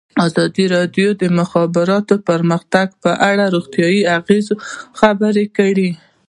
ازادي 0.27 0.65
راډیو 0.75 1.09
د 1.15 1.17
د 1.21 1.23
مخابراتو 1.39 2.15
پرمختګ 2.29 2.87
په 3.03 3.11
اړه 3.29 3.45
د 3.49 3.53
روغتیایي 3.55 4.01
اغېزو 4.17 4.53
خبره 4.99 5.43
کړې. 5.57 5.89